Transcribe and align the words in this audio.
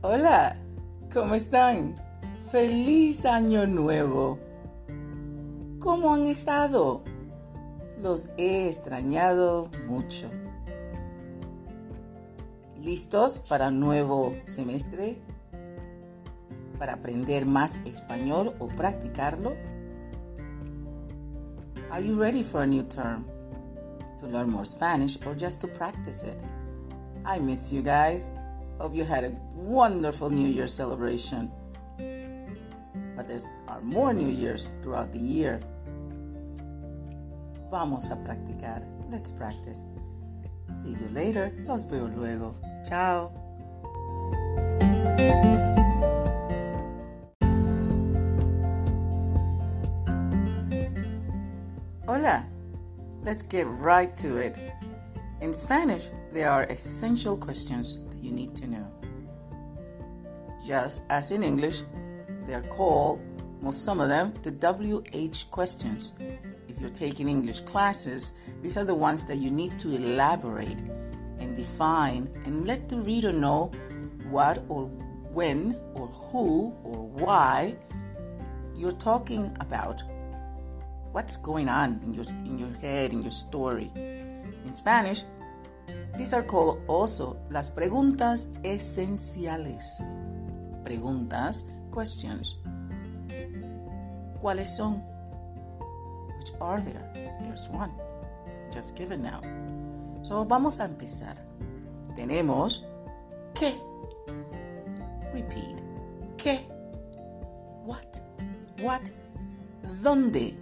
Hola, 0.00 0.56
¿cómo 1.12 1.34
están? 1.34 1.96
Feliz 2.52 3.26
año 3.26 3.66
nuevo. 3.66 4.38
¿Cómo 5.80 6.14
han 6.14 6.28
estado? 6.28 7.02
Los 8.00 8.30
he 8.38 8.68
extrañado 8.68 9.68
mucho. 9.88 10.30
¿Listos 12.80 13.40
para 13.40 13.68
un 13.68 13.80
nuevo 13.80 14.36
semestre? 14.46 15.20
¿Para 16.78 16.92
aprender 16.92 17.44
más 17.44 17.80
español 17.84 18.54
o 18.60 18.68
practicarlo? 18.68 19.56
Are 21.90 22.06
you 22.06 22.16
ready 22.16 22.44
for 22.44 22.62
a 22.62 22.66
new 22.68 22.84
term? 22.84 23.26
To 24.20 24.28
learn 24.28 24.48
more 24.48 24.64
Spanish 24.64 25.18
or 25.26 25.34
just 25.36 25.60
to 25.62 25.66
practice 25.66 26.22
it? 26.22 26.40
I 27.26 27.40
miss 27.40 27.72
you 27.72 27.82
guys. 27.82 28.30
Hope 28.78 28.94
you 28.94 29.02
had 29.02 29.24
a 29.24 29.47
wonderful 29.58 30.30
New 30.30 30.46
Year 30.46 30.66
celebration. 30.66 31.50
But 33.16 33.26
there 33.26 33.40
are 33.66 33.80
more 33.80 34.14
New 34.14 34.28
Years 34.28 34.70
throughout 34.82 35.12
the 35.12 35.18
year. 35.18 35.60
Vamos 37.70 38.10
a 38.10 38.16
practicar. 38.16 38.84
Let's 39.10 39.32
practice. 39.32 39.88
See 40.72 40.90
you 40.90 41.08
later. 41.12 41.52
Los 41.66 41.82
veo 41.84 42.06
luego. 42.06 42.54
Chao. 42.88 43.32
Hola. 52.06 52.46
Let's 53.24 53.42
get 53.42 53.66
right 53.66 54.16
to 54.18 54.38
it. 54.38 54.56
In 55.42 55.52
Spanish, 55.52 56.08
there 56.32 56.50
are 56.50 56.64
essential 56.64 57.36
questions 57.36 58.04
that 58.08 58.22
you 58.22 58.32
need 58.32 58.54
to 58.56 58.66
know. 58.66 58.87
Just 60.68 61.10
as 61.10 61.30
in 61.30 61.42
English, 61.42 61.80
they're 62.44 62.68
called, 62.68 63.22
most 63.62 63.86
some 63.86 64.00
of 64.00 64.10
them, 64.10 64.34
the 64.42 64.50
WH 64.52 65.50
questions. 65.50 66.12
If 66.68 66.78
you're 66.78 66.90
taking 66.90 67.26
English 67.26 67.62
classes, 67.62 68.34
these 68.60 68.76
are 68.76 68.84
the 68.84 68.94
ones 68.94 69.24
that 69.28 69.38
you 69.38 69.50
need 69.50 69.78
to 69.78 69.88
elaborate 69.96 70.82
and 71.40 71.56
define 71.56 72.28
and 72.44 72.66
let 72.66 72.86
the 72.90 72.98
reader 72.98 73.32
know 73.32 73.72
what 74.28 74.62
or 74.68 74.84
when 75.32 75.74
or 75.94 76.08
who 76.08 76.76
or 76.84 77.08
why 77.08 77.74
you're 78.76 78.92
talking 78.92 79.56
about. 79.60 80.02
What's 81.12 81.38
going 81.38 81.70
on 81.70 81.98
in 82.04 82.12
your 82.12 82.26
in 82.44 82.58
your 82.58 82.74
head 82.82 83.14
in 83.14 83.22
your 83.22 83.32
story? 83.32 83.90
In 83.96 84.72
Spanish, 84.74 85.24
these 86.18 86.34
are 86.34 86.42
called 86.42 86.82
also 86.88 87.38
las 87.48 87.70
preguntas 87.70 88.52
esenciales. 88.62 89.96
Preguntas, 90.88 91.68
questions. 91.90 92.56
¿Cuáles 94.40 94.74
son? 94.74 95.02
Which 96.38 96.52
are 96.62 96.80
there? 96.80 97.36
There's 97.42 97.68
one. 97.68 97.92
Just 98.72 98.96
give 98.96 99.12
it 99.12 99.20
now. 99.20 99.42
So 100.22 100.46
vamos 100.46 100.80
a 100.80 100.86
empezar. 100.86 101.34
Tenemos 102.16 102.86
¿qué? 103.52 103.70
Repeat. 105.34 105.82
¿Qué? 106.38 106.58
What? 107.84 108.22
What? 108.80 109.02
¿Dónde? 110.02 110.56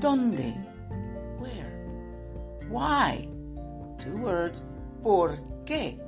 ¿Dónde? 0.00 0.54
Where? 1.38 2.70
Why? 2.70 3.28
Two 3.98 4.16
words. 4.16 4.62
¿Por 5.02 5.36
qué? 5.66 6.00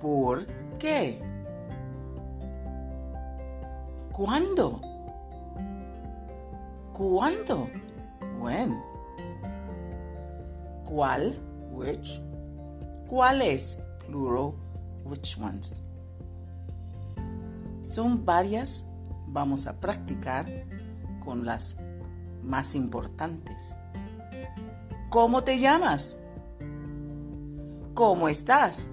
¿Por 0.00 0.46
qué? 0.78 1.29
¿Cuándo? 4.20 4.82
¿Cuándo? 6.92 7.70
When? 8.38 8.78
¿Cuál? 10.84 11.40
Which? 11.72 12.20
¿Cuáles? 13.08 13.82
Plural. 14.06 14.52
Which 15.06 15.38
ones? 15.38 15.80
Son 17.80 18.22
varias. 18.26 18.90
Vamos 19.28 19.66
a 19.66 19.80
practicar 19.80 20.66
con 21.24 21.46
las 21.46 21.78
más 22.42 22.74
importantes. 22.74 23.78
¿Cómo 25.08 25.44
te 25.44 25.58
llamas? 25.58 26.18
¿Cómo 27.94 28.28
estás? 28.28 28.90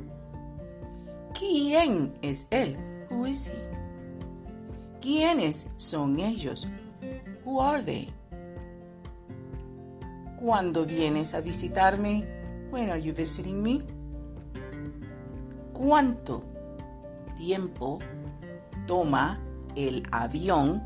¿Quién 1.38 2.18
es 2.22 2.48
él? 2.50 2.78
Who 3.10 3.28
is 3.28 3.50
he? 3.50 3.77
¿Quiénes 5.08 5.70
son 5.78 6.20
ellos? 6.20 6.68
Who 7.46 7.62
are 7.62 7.82
they? 7.82 8.14
¿Cuándo 10.38 10.86
vienes 10.86 11.34
a 11.34 11.40
visitarme? 11.40 12.28
When 12.72 12.90
are 12.90 13.02
you 13.02 13.14
visiting 13.14 13.64
me? 13.64 13.86
¿Cuánto 15.72 16.44
tiempo 17.38 18.00
toma 18.86 19.40
el 19.78 20.06
avión 20.12 20.84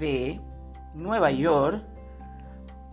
de 0.00 0.40
Nueva 0.92 1.30
York 1.30 1.80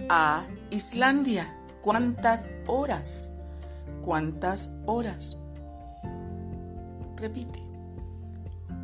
a 0.10 0.46
Islandia? 0.70 1.58
¿Cuántas 1.82 2.52
horas? 2.68 3.36
¿Cuántas 4.06 4.76
horas? 4.86 5.42
Repite. 7.16 7.69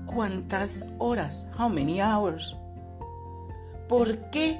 ¿Cuántas 0.05 0.85
horas? 0.99 1.47
How 1.57 1.69
many 1.69 1.99
hours? 2.01 2.55
¿Por 3.87 4.29
qué 4.29 4.57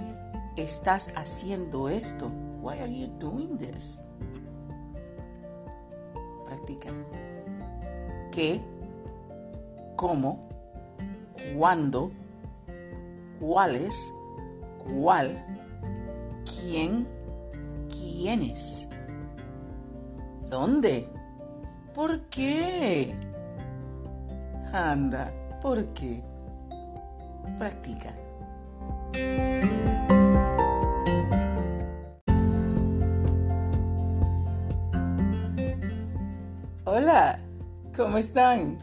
estás 0.58 1.12
haciendo 1.16 1.90
esto? 1.90 2.32
Why 2.62 2.80
are 2.80 2.94
you 2.94 3.08
doing 3.20 3.58
this? 3.58 4.02
Practica. 6.46 6.90
¿Qué? 8.32 8.62
¿Cómo? 9.96 10.50
¿Cuándo? 11.56 12.12
¿Cuáles? 13.40 14.14
¿Cuál? 14.78 15.44
¿Quién? 16.46 17.08
¿Quiénes? 17.90 18.90
¿Dónde? 20.50 21.10
¿Por 21.94 22.22
qué? 22.30 23.25
Anda, 24.74 25.32
¿por 25.62 25.86
qué? 25.94 26.24
Practica. 27.58 28.14
Hola, 36.84 37.40
¿cómo 37.96 38.18
están? 38.18 38.78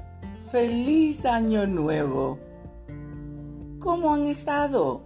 Feliz 0.51 1.25
año 1.25 1.67
nuevo. 1.67 2.39
¿Cómo 3.79 4.15
han 4.15 4.27
estado? 4.27 5.03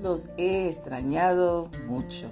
Los 0.00 0.30
he 0.36 0.68
extrañado 0.68 1.70
mucho. 1.86 2.28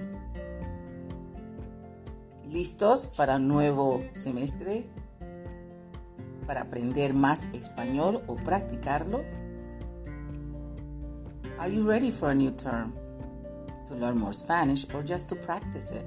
¿Listos 2.48 3.06
para 3.06 3.38
nuevo 3.38 4.02
semestre? 4.12 4.88
¿Para 6.50 6.62
aprender 6.62 7.14
más 7.14 7.46
español 7.54 8.24
o 8.26 8.34
practicarlo? 8.34 9.22
Are 11.60 11.72
you 11.72 11.88
ready 11.88 12.10
for 12.10 12.30
a 12.30 12.34
new 12.34 12.50
term? 12.50 12.92
To 13.86 13.94
learn 13.94 14.18
more 14.18 14.32
Spanish 14.32 14.84
or 14.92 15.04
just 15.04 15.28
to 15.28 15.36
practice 15.36 15.92
it? 15.92 16.04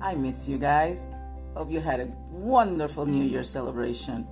I 0.00 0.14
miss 0.14 0.48
you 0.48 0.58
guys. 0.58 1.08
Hope 1.56 1.72
you 1.72 1.80
had 1.80 1.98
a 1.98 2.06
wonderful 2.30 3.04
New 3.04 3.24
Year 3.24 3.42
celebration. 3.42 4.28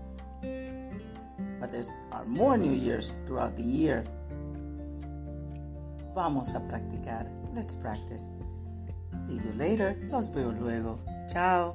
But 1.58 1.72
there 1.72 1.82
are 2.12 2.24
more 2.24 2.56
New 2.56 2.70
Years 2.70 3.12
throughout 3.26 3.56
the 3.56 3.64
year. 3.64 4.04
Vamos 6.14 6.54
a 6.54 6.60
practicar. 6.60 7.26
Let's 7.52 7.74
practice. 7.74 8.30
See 9.18 9.40
you 9.44 9.52
later. 9.56 9.96
Los 10.08 10.28
veo 10.28 10.52
luego. 10.52 11.00
Chao. 11.28 11.74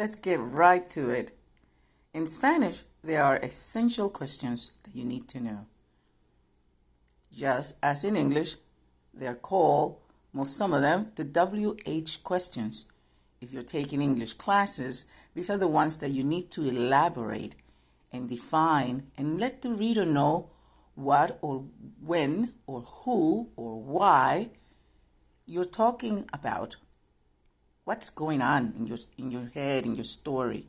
Let's 0.00 0.14
get 0.14 0.40
right 0.40 0.88
to 0.92 1.10
it. 1.10 1.32
In 2.14 2.24
Spanish, 2.24 2.84
there 3.04 3.22
are 3.22 3.36
essential 3.36 4.08
questions 4.08 4.72
that 4.84 4.96
you 4.96 5.04
need 5.04 5.28
to 5.28 5.40
know. 5.40 5.66
Just 7.36 7.78
as 7.82 8.02
in 8.02 8.16
English, 8.16 8.56
they're 9.12 9.34
called, 9.34 9.98
most 10.32 10.56
some 10.56 10.72
of 10.72 10.80
them, 10.80 11.12
the 11.16 11.24
WH 11.24 12.24
questions. 12.24 12.90
If 13.42 13.52
you're 13.52 13.62
taking 13.62 14.00
English 14.00 14.32
classes, 14.44 15.04
these 15.34 15.50
are 15.50 15.58
the 15.58 15.68
ones 15.68 15.98
that 15.98 16.12
you 16.12 16.24
need 16.24 16.50
to 16.52 16.66
elaborate 16.66 17.54
and 18.10 18.26
define 18.26 19.02
and 19.18 19.38
let 19.38 19.60
the 19.60 19.70
reader 19.70 20.06
know 20.06 20.48
what 20.94 21.38
or 21.42 21.66
when 22.02 22.54
or 22.66 22.80
who 23.04 23.50
or 23.54 23.82
why 23.82 24.48
you're 25.44 25.66
talking 25.66 26.24
about 26.32 26.76
what's 27.90 28.08
going 28.08 28.40
on 28.40 28.72
in 28.78 28.86
your, 28.86 28.98
in 29.18 29.32
your 29.32 29.50
head, 29.52 29.84
in 29.84 29.96
your 29.96 30.04
story. 30.04 30.64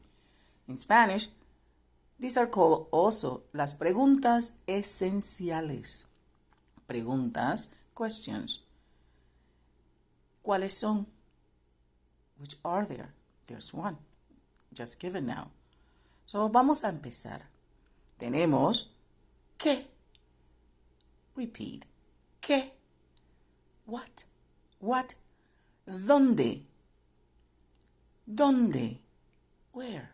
In 0.67 0.75
Spanish, 0.75 1.27
these 2.19 2.35
are 2.35 2.47
called 2.47 2.87
also 2.91 3.43
las 3.53 3.75
preguntas 3.75 4.53
esenciales. 4.65 6.07
Preguntas, 6.87 7.75
questions. 7.93 8.63
¿Cuáles 10.43 10.71
son? 10.71 11.05
Which 12.39 12.55
are 12.65 12.85
there? 12.85 13.13
There's 13.47 13.71
one. 13.71 13.97
Just 14.73 14.99
given 14.99 15.27
now. 15.27 15.51
So 16.25 16.49
vamos 16.49 16.83
a 16.83 16.89
empezar. 16.89 17.41
Tenemos 18.17 18.89
¿qué? 19.59 19.85
Repeat. 21.35 21.85
¿Qué? 22.41 22.71
What? 23.85 24.25
What? 24.79 25.13
¿Dónde? 25.85 26.70
¿Dónde? 28.33 29.01
Where? 29.73 30.09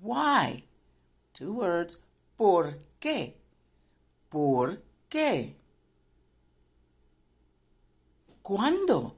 Why? 0.00 0.64
Two 1.32 1.52
words. 1.52 2.02
¿Por 2.36 2.76
qué? 2.98 3.40
¿Por 4.28 4.82
qué? 5.08 5.56
¿Cuándo? 8.42 9.16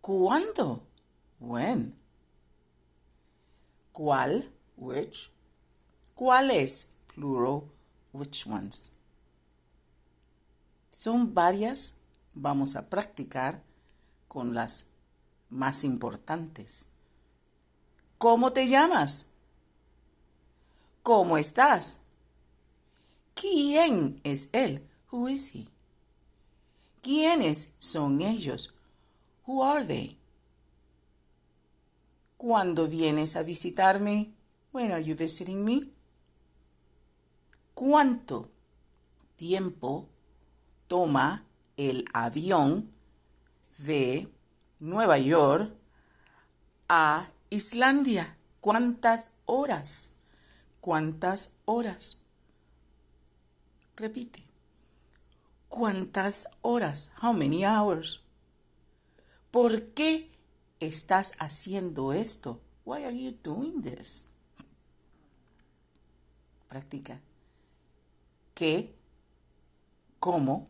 ¿Cuándo? 0.00 0.86
When? 1.40 1.94
¿Cuál? 3.92 4.50
Which? 4.78 5.30
¿Cuáles? 6.14 6.94
Plural. 7.14 7.64
Which 8.14 8.46
ones? 8.46 8.90
Son 10.88 11.34
varias. 11.34 12.00
Vamos 12.32 12.76
a 12.76 12.88
practicar 12.88 13.62
con 14.26 14.54
las 14.54 14.88
más 15.50 15.84
importantes. 15.84 16.88
¿Cómo 18.18 18.52
te 18.52 18.66
llamas? 18.66 19.26
¿Cómo 21.02 21.38
estás? 21.38 22.00
¿Quién 23.34 24.20
es 24.24 24.50
él? 24.52 24.86
Who 25.10 25.28
is 25.28 25.54
he? 25.54 25.68
¿Quiénes 27.02 27.72
son 27.78 28.20
ellos? 28.20 28.74
Who 29.46 29.64
are 29.64 29.84
they? 29.84 30.18
¿Cuándo 32.36 32.86
vienes 32.88 33.36
a 33.36 33.42
visitarme? 33.42 34.32
When 34.72 34.92
are 34.92 35.02
you? 35.02 35.16
¿Cuánto 37.74 38.50
tiempo 39.36 40.08
toma 40.88 41.44
el 41.76 42.04
avión 42.12 42.90
de 43.78 44.28
Nueva 44.80 45.18
York 45.18 45.72
a 46.88 47.28
Islandia? 47.50 48.36
¿Cuántas 48.60 49.32
horas? 49.44 50.16
¿Cuántas 50.80 51.52
horas? 51.64 52.22
Repite. 53.96 54.44
¿Cuántas 55.68 56.48
horas? 56.62 57.10
How 57.20 57.32
many 57.32 57.64
hours? 57.64 58.20
¿Por 59.50 59.92
qué 59.94 60.30
estás 60.80 61.32
haciendo 61.38 62.12
esto? 62.12 62.60
Why 62.84 63.04
are 63.04 63.18
you 63.18 63.32
doing 63.42 63.82
this? 63.82 64.28
Practica. 66.68 67.20
¿Qué? 68.54 68.94
¿Cómo? 70.18 70.68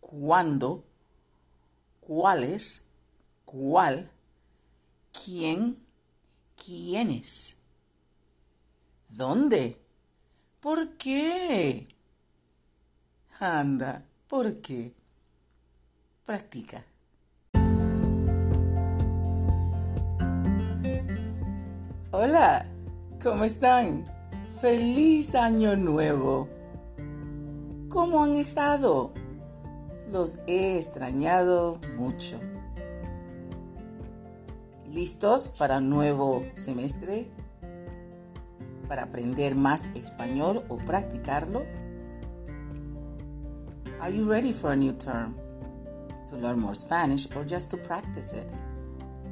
¿Cuándo? 0.00 0.84
¿Cuáles? 2.00 2.81
¿Cuál? 3.52 4.10
¿Quién? 5.12 5.76
¿Quiénes? 6.56 7.60
¿Dónde? 9.10 9.76
¿Por 10.58 10.96
qué? 10.96 11.86
Anda, 13.38 14.06
¿por 14.26 14.62
qué? 14.62 14.94
Practica. 16.24 16.82
Hola, 22.10 22.66
¿cómo 23.22 23.44
están? 23.44 24.06
Feliz 24.62 25.34
año 25.34 25.76
nuevo. 25.76 26.48
¿Cómo 27.90 28.24
han 28.24 28.36
estado? 28.36 29.12
Los 30.08 30.38
he 30.46 30.78
extrañado 30.78 31.78
mucho. 31.98 32.40
¿Listos 34.92 35.48
para 35.48 35.80
nuevo 35.80 36.44
semestre? 36.54 37.30
¿Para 38.88 39.04
aprender 39.04 39.54
más 39.54 39.86
español 39.94 40.66
o 40.68 40.76
practicarlo? 40.76 41.64
Are 44.02 44.14
you 44.14 44.28
ready 44.28 44.52
for 44.52 44.72
a 44.72 44.76
new 44.76 44.92
term? 44.92 45.34
To 46.28 46.36
learn 46.36 46.60
more 46.60 46.74
Spanish 46.74 47.26
or 47.34 47.42
just 47.42 47.70
to 47.70 47.78
practice 47.78 48.34
it? 48.34 48.46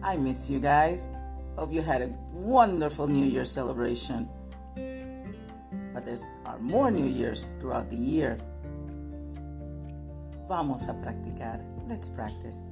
I 0.02 0.16
miss 0.16 0.48
you 0.48 0.60
guys. 0.60 1.10
Hope 1.56 1.74
you 1.74 1.82
had 1.82 2.00
a 2.00 2.08
wonderful 2.32 3.06
New 3.06 3.26
Year 3.26 3.44
celebration. 3.44 4.30
But 5.92 6.06
there 6.06 6.16
are 6.46 6.58
more 6.58 6.90
New 6.90 7.04
Years 7.04 7.48
throughout 7.60 7.90
the 7.90 7.96
year. 7.96 8.38
Vamos 10.48 10.88
a 10.88 10.94
practicar. 10.94 11.60
Let's 11.86 12.08
practice. 12.08 12.64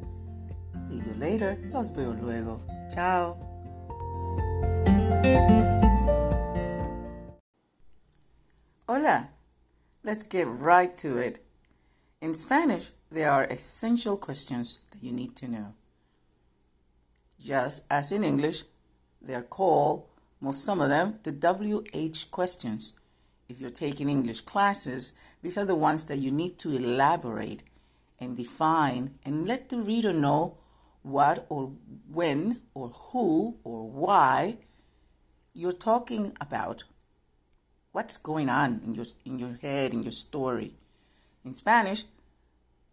See 0.75 1.03
you 1.05 1.13
later. 1.19 1.59
Los 1.71 1.91
veo 1.91 2.15
luego. 2.15 2.63
Chao. 2.95 3.37
Hola. 8.89 9.29
Let's 10.05 10.23
get 10.23 10.47
right 10.47 10.97
to 10.99 11.19
it. 11.19 11.41
In 12.23 12.33
Spanish, 12.33 12.91
there 13.11 13.31
are 13.31 13.45
essential 13.45 14.17
questions 14.17 14.81
that 14.91 15.03
you 15.03 15.13
need 15.13 15.37
to 15.37 15.49
know. 15.49 15.75
Just 17.45 17.87
as 17.91 18.11
in 18.11 18.25
English, 18.25 18.63
they're 19.21 19.43
called, 19.43 20.07
most 20.41 20.65
some 20.65 20.81
of 20.81 20.89
them, 20.89 21.19
the 21.25 21.33
WH 21.33 22.31
questions. 22.31 22.99
If 23.49 23.61
you're 23.61 23.71
taking 23.71 24.09
English 24.09 24.43
classes, 24.43 25.13
these 25.43 25.59
are 25.59 25.65
the 25.65 25.75
ones 25.75 26.07
that 26.07 26.19
you 26.19 26.31
need 26.31 26.59
to 26.59 26.75
elaborate 26.75 27.63
and 28.21 28.37
define 28.37 29.15
and 29.25 29.47
let 29.47 29.69
the 29.69 29.79
reader 29.79 30.13
know 30.13 30.57
what 31.09 31.47
or 31.49 31.73
when 32.13 32.61
or 32.75 32.89
who 32.89 33.57
or 33.65 33.91
why 33.91 34.59
you're 35.55 35.73
talking 35.73 36.33
about 36.41 36.85
what's 37.93 38.17
going 38.17 38.49
on 38.49 38.81
in 38.85 38.95
your 38.95 39.07
in 39.25 39.39
your 39.39 39.59
head 39.63 39.93
in 39.93 40.03
your 40.03 40.13
story. 40.13 40.73
In 41.45 41.55
spanish 41.55 42.05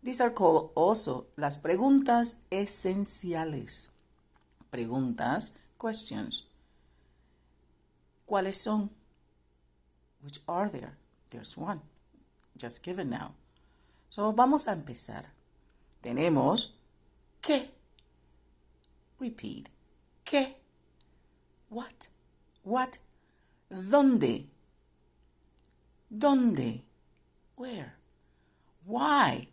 these 0.02 0.22
are 0.22 0.30
called 0.30 0.72
also 0.76 1.28
las 1.36 1.58
preguntas 1.58 2.38
esenciales. 2.52 3.90
Preguntas 4.70 5.58
questions. 5.78 6.46
Cuáles 8.26 8.56
son? 8.56 8.90
Which 10.22 10.40
are 10.48 10.70
there? 10.70 10.98
There's 11.32 11.58
one. 11.58 11.82
Just 12.56 12.84
given 12.84 13.10
now. 13.10 13.34
So 14.10 14.32
vamos 14.32 14.68
a 14.68 14.74
empezar. 14.74 15.26
Tenemos 16.02 16.76
repeat 19.26 19.70
qué 20.30 20.44
what 21.70 22.08
what 22.64 22.98
dónde 23.92 24.34
dónde 26.26 26.70
where 27.56 27.92
why 28.86 29.48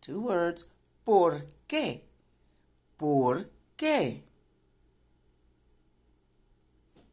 two 0.00 0.20
words 0.20 0.64
por 1.04 1.30
qué 1.66 1.86
por 2.96 3.34
qué 3.76 4.28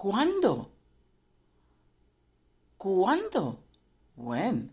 ¿Cuándo? 0.05 0.71
¿Cuándo? 2.77 3.59
When? 4.15 4.71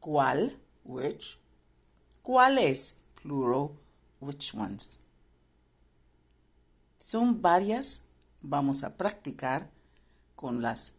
¿Cuál? 0.00 0.58
Which? 0.84 1.38
¿Cuáles? 2.22 3.02
Plural. 3.20 3.72
Which 4.20 4.54
ones? 4.54 4.98
Son 7.06 7.40
varias. 7.40 8.08
Vamos 8.42 8.82
a 8.82 8.96
practicar 8.96 9.70
con 10.34 10.60
las 10.60 10.96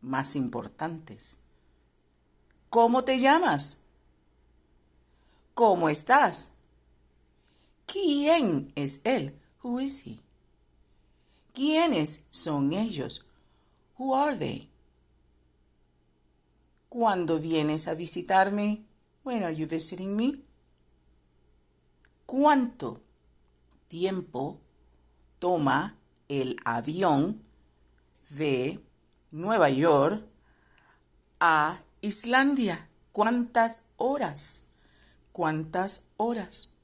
más 0.00 0.36
importantes. 0.36 1.40
¿Cómo 2.68 3.02
te 3.02 3.18
llamas? 3.18 3.78
¿Cómo 5.54 5.88
estás? 5.88 6.52
¿Quién 7.84 8.70
es 8.76 9.00
él? 9.02 9.36
Who 9.64 9.80
is 9.80 10.06
he? 10.06 10.20
¿Quiénes 11.52 12.22
son 12.30 12.72
ellos? 12.72 13.26
Who 13.98 14.14
are 14.14 14.36
they? 14.36 14.70
¿Cuándo 16.88 17.40
vienes 17.40 17.88
a 17.88 17.94
visitarme? 17.94 18.84
When 19.24 19.42
are 19.42 19.56
you 19.56 19.66
visiting 19.66 20.14
me? 20.14 20.44
¿Cuánto 22.24 23.00
tiempo 23.88 24.60
toma 25.40 25.96
el 26.28 26.56
avión 26.64 27.42
de 28.28 28.80
Nueva 29.32 29.70
York 29.70 30.24
a 31.40 31.82
Islandia? 32.00 32.88
¿Cuántas 33.10 33.84
horas? 33.96 34.68
¿Cuántas 35.32 36.04
horas? 36.16 36.74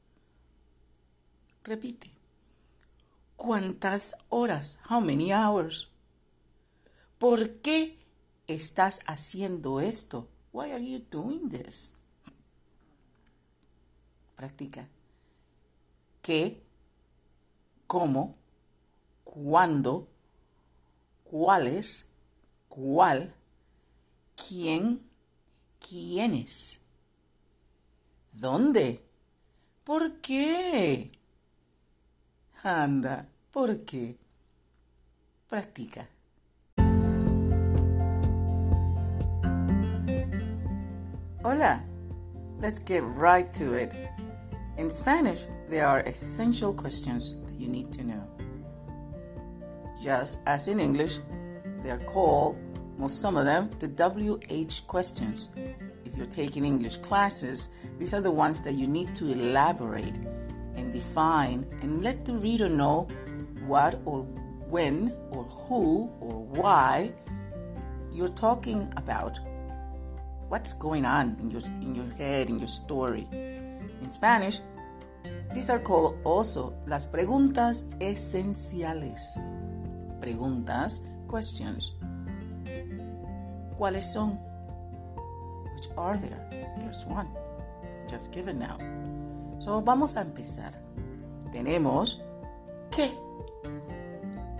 Repite. 1.62 2.10
¿Cuántas 3.36 4.16
horas? 4.30 4.78
How 4.88 5.00
many 5.00 5.32
hours? 5.32 5.92
¿Por 7.18 7.60
qué 7.60 7.98
estás 8.46 9.00
haciendo 9.06 9.80
esto? 9.80 10.28
Why 10.52 10.72
are 10.72 10.84
you 10.84 11.04
doing 11.10 11.50
this? 11.50 11.94
Practica. 14.34 14.88
¿Qué? 16.22 16.62
¿Cómo? 17.86 18.36
¿Cuándo? 19.36 20.08
¿Cuáles? 21.24 22.08
¿Cuál? 22.68 23.34
¿Quién? 24.34 25.10
¿Quiénes? 25.78 26.86
¿Dónde? 28.32 29.04
¿Por 29.84 30.22
qué? 30.22 31.12
Anda, 32.62 33.28
¿por 33.50 33.84
qué? 33.84 34.16
Practica. 35.48 36.08
Hola, 41.44 41.84
let's 42.62 42.78
get 42.78 43.02
right 43.20 43.52
to 43.52 43.74
it. 43.74 43.92
In 44.78 44.88
Spanish, 44.88 45.44
there 45.68 45.84
are 45.84 46.00
essential 46.08 46.72
questions 46.72 47.38
that 47.44 47.60
you 47.60 47.68
need 47.68 47.92
to 47.92 48.02
know. 48.02 48.35
Just 50.06 50.46
as 50.46 50.68
in 50.68 50.78
English, 50.78 51.18
they 51.82 51.90
are 51.90 51.98
called, 51.98 52.56
most 52.96 53.20
some 53.20 53.36
of 53.36 53.44
them, 53.44 53.70
the 53.80 53.88
WH 53.88 54.86
questions. 54.86 55.50
If 56.04 56.16
you're 56.16 56.26
taking 56.26 56.64
English 56.64 56.98
classes, 56.98 57.70
these 57.98 58.14
are 58.14 58.20
the 58.20 58.30
ones 58.30 58.62
that 58.62 58.74
you 58.74 58.86
need 58.86 59.16
to 59.16 59.26
elaborate 59.26 60.16
and 60.76 60.92
define 60.92 61.66
and 61.82 62.04
let 62.04 62.24
the 62.24 62.34
reader 62.34 62.68
know 62.68 63.08
what 63.66 63.98
or 64.04 64.22
when 64.70 65.12
or 65.30 65.42
who 65.42 66.08
or 66.20 66.44
why 66.54 67.12
you're 68.12 68.28
talking 68.28 68.88
about. 68.96 69.40
What's 70.46 70.72
going 70.72 71.04
on 71.04 71.36
in 71.40 71.50
your 71.50 71.62
in 71.82 71.96
your 71.96 72.14
head 72.14 72.48
in 72.48 72.60
your 72.60 72.68
story. 72.68 73.26
In 73.32 74.08
spanish 74.08 74.60
these 75.52 75.68
are 75.68 75.80
called 75.80 76.20
also 76.22 76.74
las 76.86 77.06
preguntas 77.06 77.88
esenciales 77.98 79.34
preguntas 80.26 81.02
questions 81.28 81.94
cuáles 83.78 84.12
son 84.12 84.36
which 85.72 85.88
are 85.96 86.18
there 86.18 86.40
there's 86.78 87.04
one 87.06 87.28
just 88.08 88.34
given 88.34 88.58
now 88.58 88.76
so 89.60 89.80
vamos 89.80 90.16
a 90.16 90.22
empezar 90.22 90.72
tenemos 91.52 92.20
qué 92.90 93.08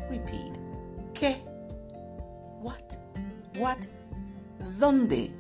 repeat 0.08 0.56
qué 1.14 1.34
what 2.62 2.96
what 3.58 3.80
dónde 4.78 5.34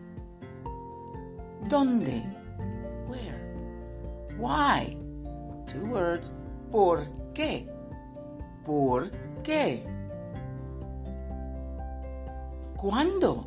¿Dónde? 1.68 2.22
Where? 3.08 3.40
Why? 4.38 4.96
Two 5.66 5.84
words. 5.86 6.30
¿Por 6.70 7.00
qué? 7.34 7.68
¿Por 8.64 9.10
qué? 9.42 9.82
¿Cuándo? 12.76 13.44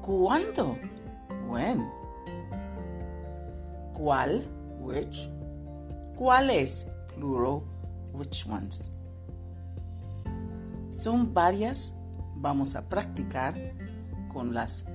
¿Cuándo? 0.00 0.78
When? 1.48 1.86
¿Cuál? 3.92 4.46
Which? 4.80 5.28
¿Cuáles? 6.16 6.90
Plural. 7.14 7.62
Which 8.14 8.46
ones? 8.46 8.90
Son 10.90 11.34
varias. 11.34 11.96
Vamos 12.36 12.74
a 12.74 12.88
practicar 12.88 13.54
con 14.32 14.54
las 14.54 14.86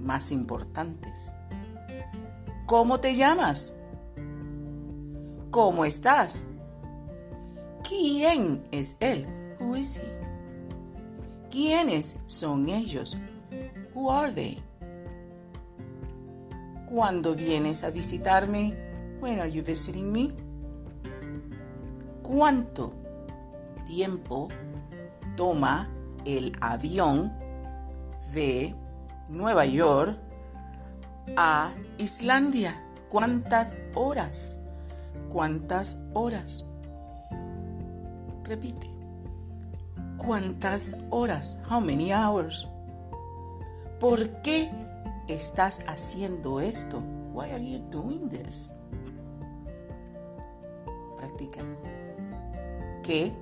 más 0.00 0.32
importantes. 0.32 1.36
¿Cómo 2.66 2.98
te 2.98 3.14
llamas? 3.14 3.74
¿Cómo 5.50 5.84
estás? 5.84 6.46
¿Quién 7.86 8.66
es 8.70 8.96
él? 9.00 9.26
Who 9.60 9.76
is 9.76 9.98
he? 9.98 10.27
¿Quiénes 11.50 12.18
son 12.26 12.68
ellos? 12.68 13.16
Who 13.94 14.10
are 14.10 14.32
they? 14.32 14.62
¿Cuándo 16.88 17.34
vienes 17.34 17.84
a 17.84 17.90
visitarme? 17.90 18.76
When 19.20 19.40
are 19.40 19.50
you 19.50 19.62
visiting 19.62 20.12
me? 20.12 20.32
¿Cuánto 22.22 22.92
tiempo 23.86 24.48
toma 25.36 25.90
el 26.24 26.52
avión 26.60 27.32
de 28.34 28.74
Nueva 29.28 29.64
York 29.66 30.18
a 31.36 31.72
Islandia. 31.98 32.84
¿Cuántas 33.08 33.78
horas? 33.94 34.64
¿Cuántas 35.30 36.00
horas? 36.12 36.68
Repite. 38.44 38.97
¿Cuántas 40.18 40.96
horas? 41.10 41.58
How 41.70 41.80
many 41.80 42.12
hours? 42.12 42.68
¿Por 44.00 44.42
qué 44.42 44.68
estás 45.28 45.84
haciendo 45.86 46.60
esto? 46.60 47.02
Why 47.32 47.50
are 47.52 47.64
you 47.64 47.78
doing 47.90 48.28
this? 48.28 48.72
Practica. 51.16 51.62
¿Qué? 53.02 53.32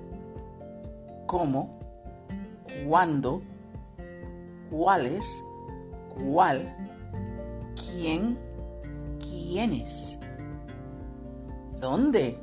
¿Cómo? 1.25 1.77
¿Cuándo? 2.87 3.41
¿Cuáles? 4.69 5.43
¿Cuál? 6.09 6.75
¿Quién? 7.75 8.37
¿Quiénes? 9.19 10.19
¿Dónde? 11.81 12.39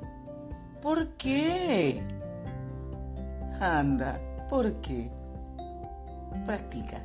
¿Por 0.82 1.08
qué? 1.16 2.13
Anda, 3.64 4.20
¿por 4.50 4.78
qué? 4.82 5.10
Practica. 6.44 7.00